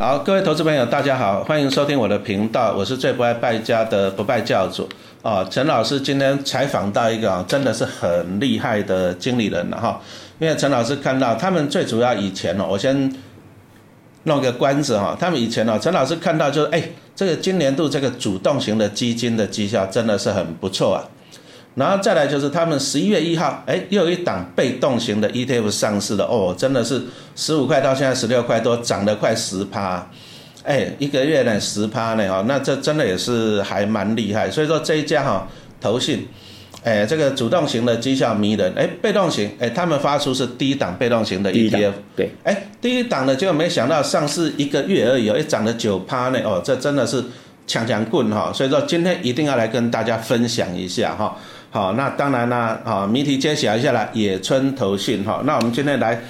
[0.00, 4.88] 好，各位投资朋友，大家好，欢迎收听我的频道，我是最不爱败家的不败教主
[5.20, 5.46] 啊。
[5.50, 10.00] 陈老师今天采访到一个，真的是很厉害的经理人了哈。
[10.38, 13.14] 因为陈老师看到他们最主要以前哦，我先
[14.22, 16.82] 弄个关子哈，他们以前哦，陈老师看到就是哎，
[17.14, 21.04] 这个今年度这个主动型的基金的绩效真的是很不错啊。
[21.76, 27.00] 然后再来就是他们十一月一号，哎，又有一档被动型的 ETF 上市了哦，真的是
[27.36, 30.04] 十五块到现在十六块多，涨了快十趴，
[30.64, 34.50] 哎，一个月呢十趴呢哦，那这真的也是还蛮厉害。
[34.50, 35.48] 所以说这一家哈
[35.80, 36.26] 投信，
[36.82, 47.22] 哎，这个主动型的绩效迷人，哎，被动型，哎，他们发出是第一档被动型的 ETF，对，哎，第一档的结果没想到上市一个月而已，哎，涨了九趴呢，哦，这真的是
[47.66, 48.52] 强强棍哈。
[48.52, 51.36] 所以说今天一定要来跟大家分享一下哈。
[51.72, 56.20] 好，那当然啦，好，谜题揭晓一下啦，野村投信哈，那我们今天来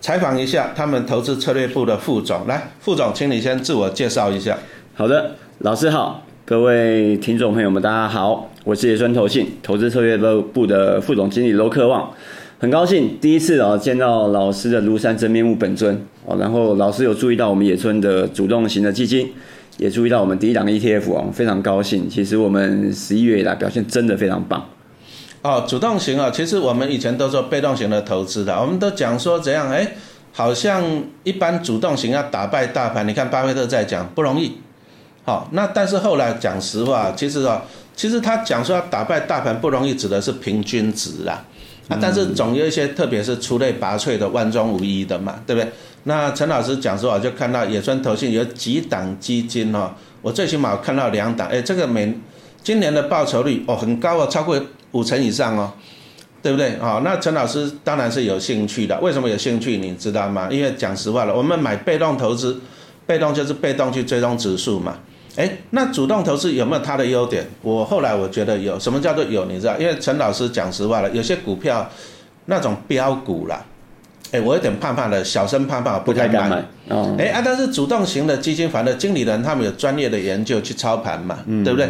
[0.00, 4.58] 采访一下他们投资策略部的副总，来，副总，请你先自我介绍一下。
[4.96, 12.10] 好的，老师好，各位听众朋友们，大家好，我是野村投信投资策略部的副总经理罗克旺，
[12.58, 19.30] 很高兴第一次啊见到老师的庐山真面目本尊哦，然后老师有注意到我们野村的主动型的基金。
[19.78, 22.10] 也注意到我们第一档 ETF 哦，非常高兴。
[22.10, 24.68] 其实我们十一月以来表现真的非常棒。
[25.40, 29.92] 哦，主动型啊，其实我们以前都做被动型的投资的，我们都讲说怎样，哎，
[30.32, 30.82] 好像
[31.22, 34.58] 一般主动型要打败大盘，你看巴菲特在讲不容易。
[35.24, 37.62] 好，那但是后来讲实话，其实啊，
[37.94, 41.44] 其实他讲说要打败大盘不容易，指的是平均值啦。
[41.86, 45.70] 啊，但是总有一些，特别是出类拔萃的、万中无一的嘛，对不对？
[46.08, 49.90] 那陈老师讲说啊，就看到野村投信有几档基金哦，
[50.22, 52.14] 我最起码看到两档，哎，这个每
[52.62, 54.58] 今年的报酬率哦很高哦，超过
[54.92, 55.70] 五成以上哦，
[56.42, 56.76] 对不对？
[56.80, 59.76] 哦，那陈老师当然是有兴趣的，为什么有兴趣？
[59.76, 60.48] 你知道吗？
[60.50, 62.58] 因为讲实话了，我们买被动投资，
[63.04, 64.96] 被动就是被动去追踪指数嘛，
[65.36, 67.46] 哎，那主动投资有没有它的优点？
[67.60, 69.44] 我后来我觉得有什么叫做有？
[69.44, 69.76] 你知道？
[69.76, 71.86] 因为陈老师讲实话了，有些股票
[72.46, 73.62] 那种标股啦。
[74.30, 76.62] 哎，我有点怕怕的，小声怕怕，不太敢买。
[76.88, 81.88] 哦，哎啊，但是主动型的基金，反正经理人他们有专业的研究去操盘嘛，对不对？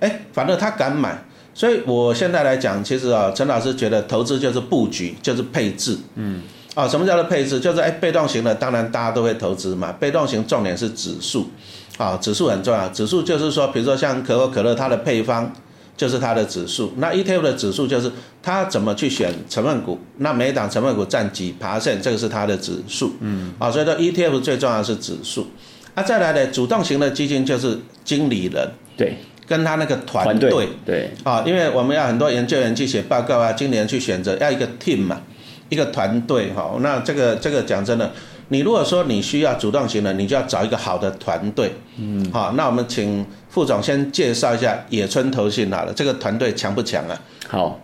[0.00, 1.16] 哎，反正他敢买，
[1.54, 5.96] 所以我现在来讲，其实啊，陈老师觉得投资就是布局，就是配置。
[6.16, 6.42] 嗯，
[6.74, 7.58] 啊，什么叫做配置？
[7.58, 9.90] 就是哎，被动型的，当然大家都会投资嘛。
[9.98, 11.50] 被动型重点是指数，
[11.96, 12.86] 啊，指数很重要。
[12.88, 15.50] 指数就是说，比如说像可口可乐，它的配方。
[15.98, 18.10] 就是它的指数，那 ETF 的指数就是
[18.40, 23.12] 它怎么去选成分股，那每档成分股占几 percent，这个是它的指数。
[23.20, 25.48] 嗯，啊，所以说 ETF 最重要的是指数。
[25.94, 29.16] 啊，再来的主动型的基金就是经理人，对，
[29.48, 35.20] 跟他那个团队，对，啊，因为我们要很多研究员去写报告啊，经理人去选择，要一个 team 嘛，
[35.68, 36.76] 一个团队哈。
[36.80, 38.12] 那这个这个讲真的，
[38.48, 41.72] 你如果说你需要主动型的，你就要找一个好的团队。
[41.98, 43.24] 嗯，好，那我们请。
[43.50, 47.20] 副总先介绍一下野村投信好了，这个团队强不强啊？
[47.48, 47.80] 好，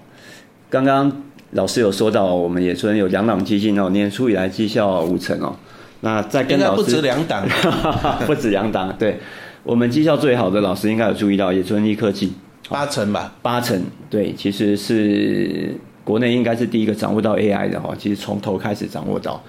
[0.69, 1.11] 刚刚
[1.53, 5.57] 老师有说到，我们野村有两档基金哦，年初以来绩效五成哦。
[6.01, 7.49] 那再跟老师不止两档，
[8.27, 8.95] 不止两档。
[8.99, 9.19] 对，
[9.65, 12.35] 我们绩效最好的老师应该有注意到野村一科技
[12.69, 13.33] 八成吧？
[13.41, 15.75] 八成，对，其实是
[16.05, 19.43] 国内应该是第一个掌握到 AI 的哈，其实从头开始掌握到。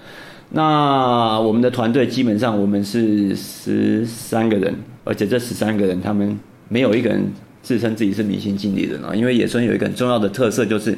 [0.50, 4.74] 那我们的团队基本上我们是十三个人。
[5.08, 6.36] 而且这十三个人，他们
[6.68, 7.24] 没有一个人
[7.62, 9.14] 自称自己是明星经理人啊。
[9.14, 10.98] 因为野村有一个很重要的特色，就是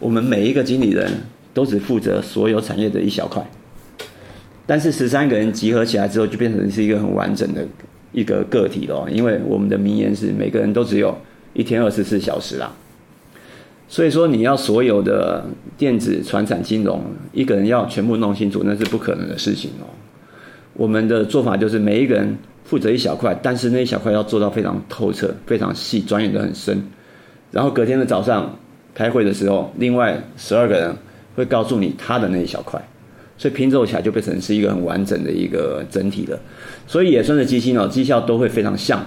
[0.00, 1.08] 我们每一个经理人
[1.52, 3.40] 都只负责所有产业的一小块，
[4.66, 7.64] 但是十三个人集合起来之后，就变成是一个很完整的
[8.10, 9.06] 一个个体了。
[9.08, 11.16] 因为我们的名言是每个人都只有
[11.52, 12.74] 一天二十四小时啦，
[13.88, 15.44] 所以说你要所有的
[15.76, 17.02] 电子、传产、金融，
[17.32, 19.86] 一个人要全部弄清楚，那是不可能的事情哦。
[20.74, 22.36] 我们的做法就是每一个人。
[22.64, 26.82] 负责一小块，但是那一小块要做到非常透彻、非常细、钻研的很深。
[27.52, 28.58] 然后隔天的早上
[28.94, 30.96] 开会的时候，另外十二个人
[31.36, 32.82] 会告诉你他的那一小块，
[33.36, 36.40] 所以拼凑起来就变成是一个很完整的一个整体了。
[36.86, 39.04] 所以野村的基金哦，绩效都会非常像，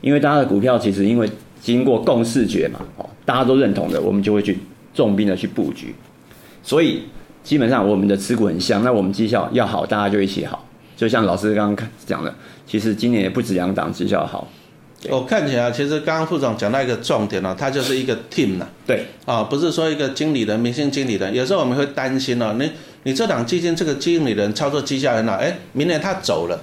[0.00, 4.56] 因为大家的股票其实因为经过共视觉嘛，哦，大家都认同的，我们就会去
[4.94, 5.94] 重兵的去布局。
[6.62, 7.02] 所以
[7.44, 10.64] 基本上我们的持股很像，那我们绩效要好，大家就一起好。
[10.96, 12.34] 就像老师刚刚讲的。
[12.66, 14.46] 其实今年也不止两档绩效好，
[15.08, 22.70] 我看起来其实刚刚副总讲到一个重点哦，它就是一个 team 呐，对，啊，不是说一个经理人、明星经理人，有时候我们会担心哦，你
[23.04, 26.60] 你这档基金这个经理人操作绩效很好，哎，明年他走了，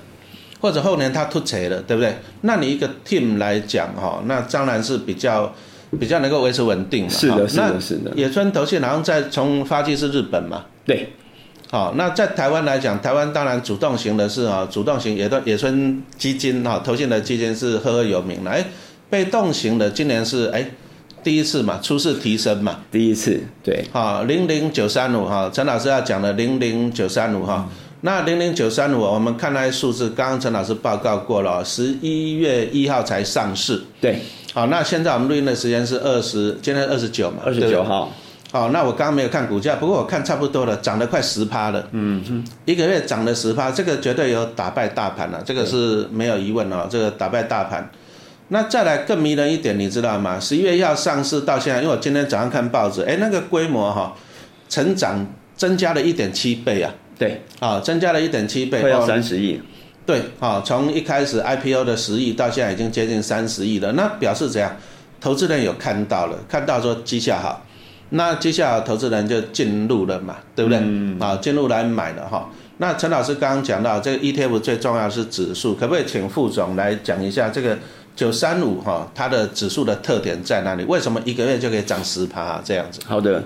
[0.60, 2.16] 或者后年他脱财了，对不对？
[2.42, 5.52] 那你一个 team 来讲哈，那当然是比较
[6.00, 8.12] 比较能够维持稳定嘛，是的，是的，是的。
[8.16, 11.10] 野村投信好像在从发迹是日本嘛，对。
[11.72, 18.52] 好，那在台湾来讲，台湾当然主动型的是啊，主动型也都野村基金哈，投信的基金是赫赫有名的。
[18.52, 18.64] 哎，
[19.10, 20.66] 被动型的今年是哎
[21.24, 23.84] 第一次嘛，初次提升嘛，第一次对。
[23.92, 27.68] 好，零零九三五哈，陈老师要讲的零零九三五哈，
[28.02, 33.82] 那零零九三五我们看那些数字，刚刚陈老师报告过了，十一月一号才上市。
[34.00, 34.20] 对。
[34.56, 38.10] 好，那现在我们录音的时间是二十，今天二十九嘛，二十九号。
[38.54, 41.86] 好，那我刚刚没有看股价，不过我看差不多了，涨了快十趴了。
[41.92, 47.92] 嗯哼，一个月涨了十趴，这个绝对有打败大盘了，这个是没有疑问哦，这个打败大盘。
[48.48, 50.40] 那再来更迷人一点，你知道吗？
[50.40, 54.16] 十一月要上市到现在，因为我今天早上看报纸，哎，那个规模哈，
[54.70, 56.94] 成长增加了一点七倍啊。
[57.20, 59.60] 对，啊，增加了一点七倍，快要三十亿。
[60.06, 64.72] 对，啊，从一开始 IPO 的十亿到现在已经接近三十亿了，那表示怎样？
[65.20, 67.66] 投资人有看到了，看到说绩效好，
[68.10, 70.78] 那接下来投资人就进入了嘛，对不对？
[71.20, 72.48] 啊，进入来买了哈。
[72.78, 77.76] 那陈老师刚刚讲到这个 ETF 最重要是指数，可不可以请副总来讲一下这个
[78.16, 80.84] 九三五哈它的指数的特点在哪里？
[80.84, 83.00] 为什么一个月就可以涨十趴这样子？
[83.08, 83.44] 好的。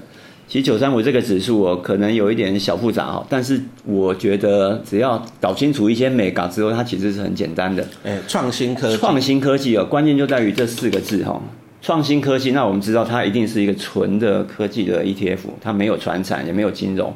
[0.49, 7.87] 其实九三五这个指数哦，可能有一点小复杂哦，但是我觉得只要搞清楚一些美感之后，它其实是很简单的。
[8.03, 11.39] 哎，创新科技，创新科技哦，关键就在于这四个字哈，
[11.83, 12.49] 创新科技。
[12.49, 17.13] 那我们知道它一定是一个纯的科技的 ETF，它没有传产，也没有金融。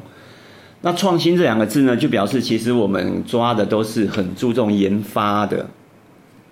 [0.82, 5.66] 那创新这两个字呢，就表示其实我们抓的都是很注重研发的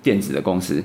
[0.02, 0.82] 电子的公司。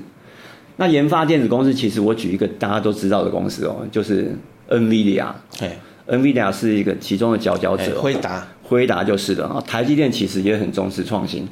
[0.76, 4.36] 那研发电子公司，其实我举一个大家都知道的公司哦，就是
[4.68, 5.26] NVIDIA。
[6.08, 6.16] 哎。
[6.16, 9.62] NVIDIA 是一个其中的佼佼者，辉达，辉达就是的啊。
[9.66, 11.46] 台积电其实也很重视创新，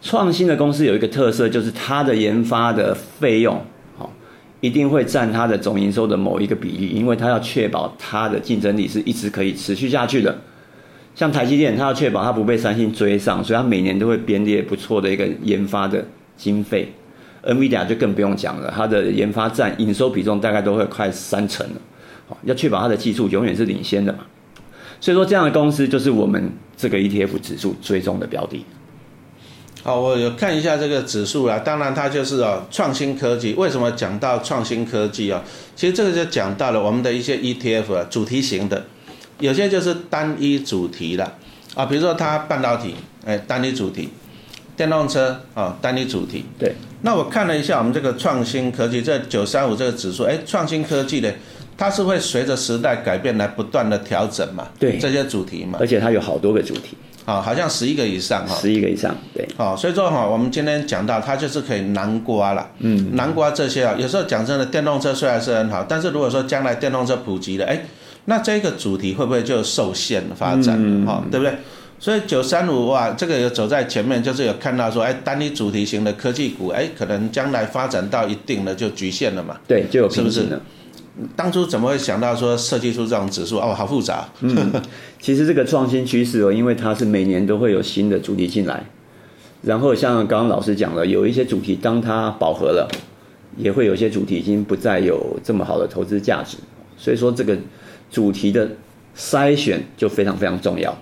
[0.00, 3.62] 创新的公司有一个特色，就是它的研发的费用，
[3.96, 4.10] 好，
[4.60, 10.36] 一定会占它的总营收的某一个比例，因为它要确保它的竞争力是一直可以持续下去的。
[11.14, 16.02] 像台积电，它要确保它不被三星追上，所以它每年都会编列不错的一个研发的
[16.36, 16.90] 经费。
[17.42, 21.72] NVIDIA 就更不用讲了，它的研发占营收比重大概都会快三成了。
[22.44, 24.20] 要确保它的技术永远是领先的嘛，
[25.00, 28.64] 所以说这样的公司就是我们这个 ETF 指数追踪的标的。
[29.82, 33.54] 好，我有看一下这个指数啦，当然它就是哦创新科技。
[33.54, 35.42] 为什么讲到创新科技啊？
[35.74, 38.84] 其实这个就讲到了我们的一些 ETF 啊，主题型的，
[39.38, 41.24] 有些就是单一主题的
[41.74, 42.94] 啊，比如说它半导体，
[43.24, 44.10] 哎，单一主题，
[44.76, 46.44] 电动车啊，单一主题。
[46.58, 46.74] 对。
[47.00, 51.34] 那我看了一下我们这个创新科技这九三五这个指数，哎，创新科技的。
[51.80, 54.68] 它是会随着时代改变来不断的调整嘛？
[54.78, 55.78] 对，这些主题嘛。
[55.80, 56.94] 而且它有好多个主题，
[57.24, 58.54] 啊，好像十一个以上哈。
[58.60, 59.48] 十一个以上，对。
[59.56, 62.70] 哦，所以说哈，我们今天讲到它就是可以南瓜了。
[62.80, 63.16] 嗯。
[63.16, 67.82] 南瓜这些啊，有时候讲真的，电动车虽然是很好，但是如果说将来电动车普及了，哎，
[68.26, 70.76] 那这个主题会不会就受限发展？
[71.06, 71.54] 哈，对不对？
[71.98, 79.56] 所以九三五哇，这个有走在前面，就是有看到说，哎，单一主题型的科技股，哎，可能将来发展到一定的就局限了嘛。
[79.66, 80.46] 对，就有是不是？
[81.36, 83.58] 当初怎么会想到说设计出这种指数？
[83.58, 84.28] 哦，好复杂。
[84.40, 84.72] 嗯，
[85.20, 88.84] 其实这个创新趋势哦，因为它是每年都会有新的主题进来，
[89.62, 92.88] 然后像刚刚老师讲了，有一些主题当它饱和了，
[93.56, 96.56] 也会有些主题已经不再有这么好的投资价值。
[96.96, 97.58] 所以说这个
[98.10, 98.68] 主题的
[99.16, 100.96] 筛选就非常非常重要。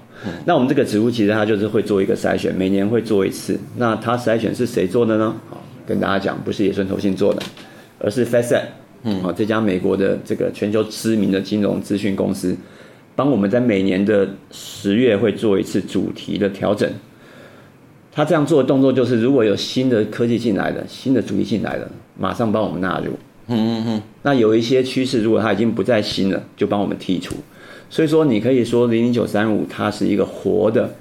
[0.46, 3.56] 那我们这个指数其实它就是会做一个筛选，每年会做一次。
[3.76, 5.37] 那它筛选是谁做的呢？
[5.49, 7.42] 好，跟大家讲，不是野村投信做的，
[8.00, 8.62] 而是 Facet。
[9.02, 12.57] 嗯，好，这家美国的这个全球知名的金融资讯公司，
[13.14, 16.90] 帮我们在每年的十月会做一次主题的调整。
[18.11, 21.88] 他这样做的动作就是，如果有新的科技进来的，新的主题进来了，
[22.19, 23.12] 马上帮我们纳入。
[23.47, 24.02] 嗯嗯嗯。
[24.23, 27.37] 那有一些趋势，如果它已经不再新了，就帮我们剔除。
[27.88, 30.93] 所以说，你可以说零零九三五它是一个活的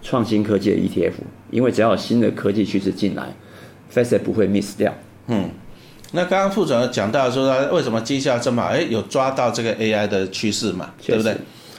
[0.00, 1.12] 创新科技的 ETF，
[1.50, 3.34] 因为只要有新的科技趋势进来
[3.92, 4.94] ，Facet 不会 miss 掉。
[5.26, 5.50] 嗯。
[6.12, 8.68] 那刚刚副总讲到说他为什么绩效这么好？
[8.68, 10.90] 哎，有抓到这个 AI 的趋势嘛？
[11.04, 11.34] 对不对？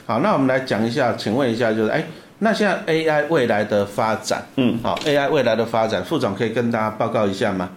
[0.06, 2.04] 好，那我们来讲一下，请问一下，就是哎，
[2.38, 7.70] 那现在 AI 未来的发展，嗯，好，AI 未来的发展，副总可以跟大家报告一下吗？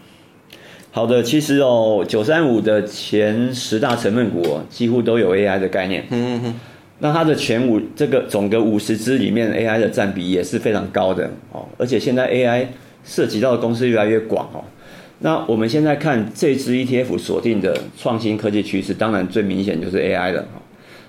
[0.91, 6.59] 好的，其实哦，九三五的前十大成分股几乎都有 AI 的概念，嗯嗯嗯，
[6.99, 12.65] 那它的前五这个总的五十只里面 AI 的占比也是非常高的哦，而且现在 AI
[13.05, 14.63] 涉及到的公司越来越广哦。
[15.23, 20.43] 那我们现在看这支 ETF 锁定的创新科技趋势，当然最明显就是 AI 了。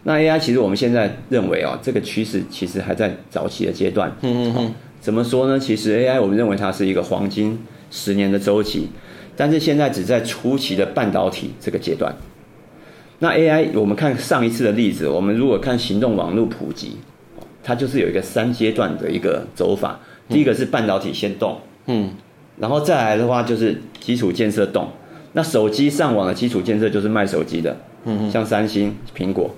[0.04, 4.12] 那 AI 其实我们现在认为啊，这个趋势其实还在早期的阶段。
[4.21, 4.75] 嗯嗯嗯。
[5.00, 5.59] 怎么说呢？
[5.59, 7.59] 其实 AI 我们认为它是一个黄金
[7.90, 8.88] 十年的周期，
[9.37, 12.14] 但是现在只在初期的半导体这个阶段。
[13.19, 16.99] 那 AI 我们看上一次的例子，我们如果看行动网络普及，
[17.64, 19.99] 它就是有一个三阶段的一个走法。
[20.28, 22.11] 第一个是半导体先动，嗯，
[22.62, 24.87] 然后再来的话就是基础建设动。
[25.33, 29.50] 那手机上网的基础建设就是卖手机的，嗯像三星、苹果。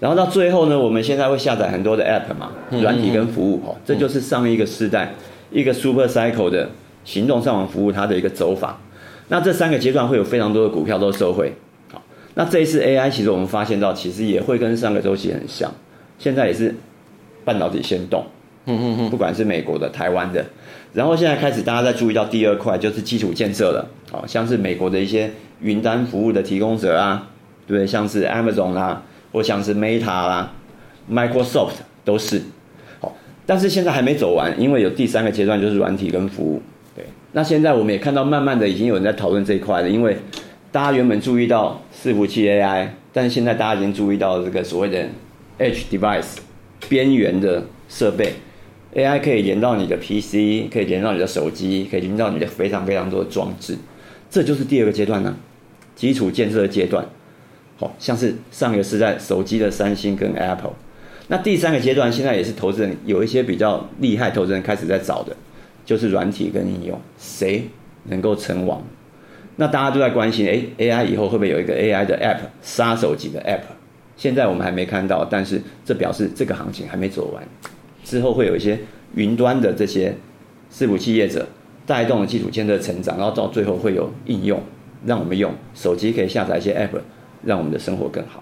[0.00, 5.14] 然后到最后呢，我们现在会下载很多的 App 嘛，软体跟服务哦，这就是上一个世代
[5.50, 6.68] 一个 Super Cycle 的
[7.04, 8.78] 行动上网服务它的一个走法。
[9.28, 11.54] 那这三个阶段会有非常多的股票都受惠。
[11.90, 12.02] 好，
[12.34, 15.72] 那这一次 AI 其实我们发现到，其实也会跟上个周期很像，
[16.18, 16.74] 现在也是
[17.46, 18.26] 半导体先动，
[18.66, 20.44] 嗯嗯嗯，不管是美国的、台湾的，
[20.92, 27.28] 然后现在开始大家在注意到第二块就是基础建设了，好，像是美国的一些云端服务的提供者啊，
[27.66, 27.86] 对？
[27.86, 29.02] 像是 Amazon 啦。
[29.32, 30.52] 或像是 Meta 啦、
[31.10, 32.42] Microsoft 都是，
[33.00, 33.16] 好，
[33.46, 36.60] 但是现在还没走完，因为有第三个阶段就是软体跟服务。
[36.94, 37.02] 对，
[37.32, 40.18] 那现在我们也看到，慢慢的已经有人在讨论这一块了，因为
[40.70, 45.02] 大家原本注意到伺服器 AI，但是现在大家已经注意到这个所谓的
[45.58, 46.36] Edge Device
[46.90, 48.34] 边缘的设备
[48.94, 53.76] ，AI 可以连到你的 PC，可以连到你的手机，可以连到你的非常非常多的装置，
[54.30, 55.36] 这就是第二个阶段呢，
[55.94, 57.06] 基础建设的阶段。
[57.78, 60.74] 好像是上一个是在手机的三星跟 Apple，
[61.26, 65.34] 那第三个阶段现在也是投资人有一些比较厉害投资人开始在找的，
[65.84, 67.64] 就是软体跟应用，谁
[68.04, 68.80] 能够成王？
[69.56, 73.62] 那大家都在关心，哎，AI 以后会不会有一个 AI 的 App 杀手级的 App？
[74.16, 77.42] 现在我们还没看到，但是这表示这个行情还没走完，
[78.04, 78.78] 之后会有一些
[79.14, 80.14] 云端的这些
[80.72, 81.46] 伺服器业者
[81.86, 84.62] 带动了基础建设成长，然后到最后会有应用
[85.04, 87.00] 让我们用手机可以下载一些 App。
[87.44, 88.40] 让我们的生活更好。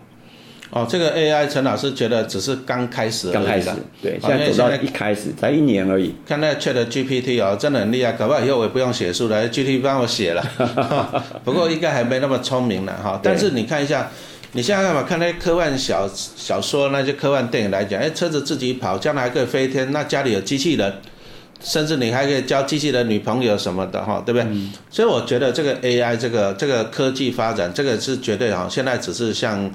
[0.68, 3.70] 哦，这个 AI，陈老师觉得只是刚开始，刚开始，
[4.02, 6.14] 对，现在走到一开始才一年而已。
[6.26, 10.44] 看那 Chat GPT 哦，真的很厉害，搞不好以后我也不用写书了，GPT 帮我写了。
[11.42, 13.18] 不过应该还没那么聪明了哈。
[13.22, 14.10] 但是你看一下，
[14.52, 20.92] 你现在干嘛看那些科幻小小说、那些科幻电影来讲，哎，车子自己跑，将来还可以飞天，那家里有机器人，
[21.62, 24.46] 甚至你还可以交机器人女朋友什么的哈，对不对？
[24.90, 29.70] 所以我觉得这个 AI 这个这个科技发展，这个是绝对哈，现在只是像。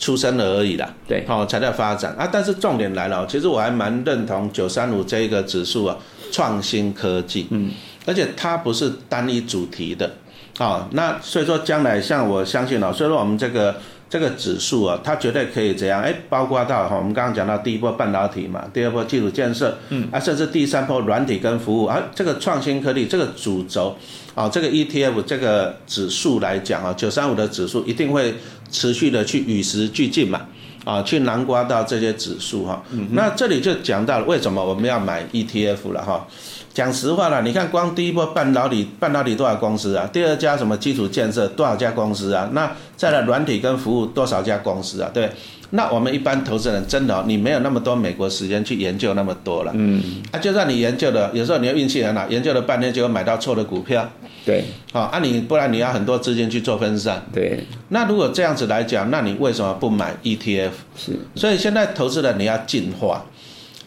[0.00, 2.26] 出生了而已啦，对，好才在发展啊。
[2.32, 5.94] 但是重点来了，其实我还蛮认同九三五这一个指数啊，
[6.32, 7.70] 创新科技，嗯，
[8.06, 10.10] 而且它不是单一主题的，
[10.56, 13.76] 好，那所以说将来像我相信哦，所以说我们这个
[14.10, 16.02] 这个指数啊，它绝对可以怎样？
[16.02, 23.96] 哎，包括到哈，我们刚刚讲到第一波半导体嘛，第二波基础建设，嗯，啊，甚至第三波软体跟服务，啊，这个创新科技这个主轴，
[24.34, 28.34] 啊，这个 ETF 这个指数来讲啊，九三五的指数一定会。
[28.72, 30.42] 持续的去与时俱进嘛，
[30.84, 36.24] 啊，去南瓜到这些指数哈，那这里就讲到了为什么我们要买 ETF 了哈。
[36.72, 40.08] 讲实话了，你看光第一波半导体，半导体多少公司啊？
[40.12, 42.48] 第二家什么基础建设多少家公司啊？
[42.52, 45.10] 那再来软体跟服务多少家公司啊？
[45.12, 45.30] 对。
[45.72, 49.70] 那我们一般投资人真的，你没有那么多美国时间去研究那么多了。
[49.74, 50.02] 嗯。
[50.32, 54.08] 啊，就算你研究的，有时候你要运气很好，研究了半天就会买到错的股票。
[54.44, 54.64] 对。
[54.92, 57.24] 好，啊你不然你要很多资金去做分散。
[57.32, 57.64] 对。
[57.90, 60.70] 那如果这样子来讲，那你为什么不买 ETF？
[60.96, 61.12] 是。
[61.36, 63.24] 所以现在投资人你要进化，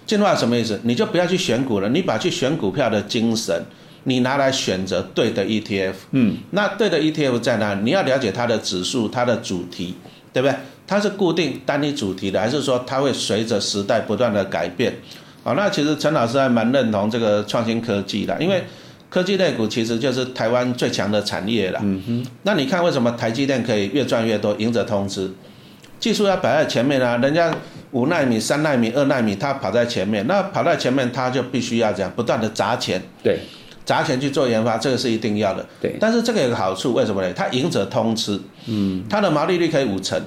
[0.06, 0.80] 进化什么意思？
[0.84, 3.64] 你就不要去选股了，你把去选股票的精神，
[4.04, 5.94] 你拿来选择对的 ETF。
[6.12, 6.38] 嗯。
[6.52, 7.74] 那对的 ETF 在哪？
[7.76, 9.96] 你要了解它的指数，它的主题，
[10.34, 10.56] 对不对？
[10.86, 14.94] 它是固定单一主题的，还是说它会随着时代不断的改变？
[15.44, 18.64] 好，那其实陈老师还蛮认同这个创新科技的，因为
[19.10, 21.80] 科技类股其实就是台湾最强的产业了。
[21.82, 22.26] 嗯哼。
[22.44, 25.32] 那你看为什么台积电可以越赚越多，赢者通吃？
[26.00, 27.56] 技术要摆在前面啊，人家
[27.94, 33.02] 五纳米、三纳米、二纳米，它跑在前面，那跑在前面，它就必须要这样不断的砸钱。
[33.24, 33.40] 对。
[33.86, 35.66] 砸钱去做研发，这个是一定要的。
[35.82, 35.96] 对。
[36.00, 37.34] 但是这个有个好处，为什么呢？
[37.34, 38.40] 它赢者通吃。
[38.68, 39.04] 嗯。
[39.10, 40.22] 它的毛利率可以五成。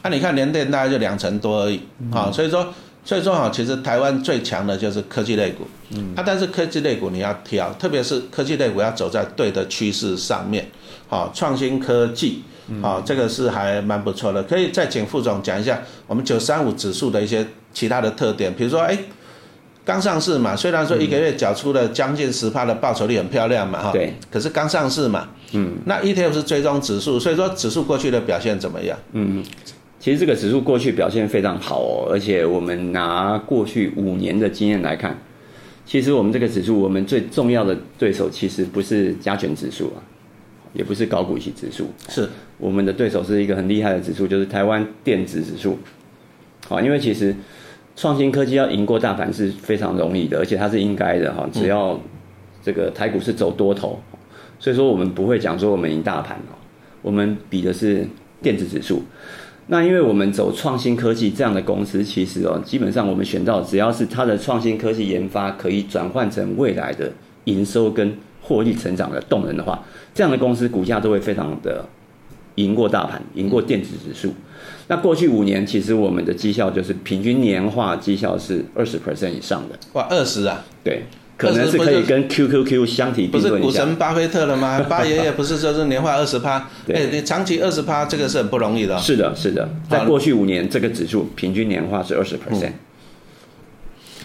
[0.00, 1.80] 那你看联电大概就两成多而已，
[2.12, 2.72] 好，所以说，
[3.04, 10.64] 所以说哈，其实台湾最强的就是科技类股，嗯，啊，但是科技类股你要挑，特别是科技类股要走在对的趋势上面，
[11.08, 12.44] 好，创新科技，
[12.82, 18.98] 好，这个是还蛮不错的，可以再请副总讲一下我们九三五指数的一些其他的特点，比如说，哎，
[19.84, 28.98] 刚上市嘛，虽然说一个月缴出了将近十帕的报酬率很漂亮嘛，哈，对，可是刚上市嘛，嗯，那 ETF 是追踪指数，所以说指数过去的表现怎么样？
[29.12, 29.44] 嗯。
[30.00, 35.18] 其实这个指数过去表现非常好哦，而且我们拿过去五年的经验来看，
[35.84, 39.98] 其实我们这个指数，我们最重要的对手其实不是加权指数啊，
[40.72, 45.78] 也不是高股息指数，是我们的对手是一个很厉害的指数，就是台湾电子指数。
[46.68, 47.34] 好，因为其实
[47.96, 51.98] 创新科技要赢过大盘是非常容易的，而且它是应该的哈，只要
[52.62, 53.98] 这个台股是走多头，
[54.58, 56.54] 所以说我们不会讲说我们赢大盘哦，
[57.02, 58.06] 我们比的是
[58.42, 59.02] 电子指数。
[59.70, 67.12] 那因为我们走创新科技这样的公司，其实哦，基本上我们选到只要是它的创新科技研发可以转换成未来的
[67.44, 68.16] 营收跟
[68.48, 71.84] 获利成长的动能的话，这样的公司股价都会非常的
[72.54, 74.34] 赢过大盘，赢过电子指数。
[74.88, 79.78] 那过去五年，其实我们的绩效就是平均年化绩效是二十 percent 以上的。
[79.92, 80.64] 哇，二十啊！
[80.82, 81.02] 对，
[81.36, 83.84] 可能是可以跟 QQQ 相提不是股并论一下。
[83.84, 84.80] 神巴菲特了吗？
[84.88, 86.66] 巴爷爷不是说是年化二十趴？
[86.86, 88.98] 对哎，你长期二十趴，这个是很不容易的哦。
[88.98, 92.72] 是的，是的，在过去五年，这个指数平均年化是二十 percent。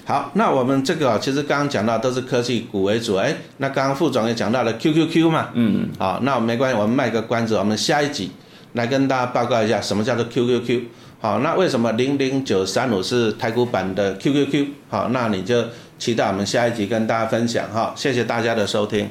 [0.05, 8.31] 好，那我们这个啊其实刚刚讲到都是科技股为主，哎，那刚刚副总也讲到了 QQQ 嘛，嗯，好，那没关系，我们卖个关子，我们下一集
[8.73, 10.81] 来跟大家报告一下什么叫做 QQQ。
[11.21, 14.67] 好，那为什么零零九三五是台股版的 QQQ？
[14.89, 15.63] 好，那你就
[15.97, 19.09] 期待我们下一集跟大家分享哈，谢谢大家的收听。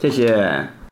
[0.00, 0.83] 谢谢。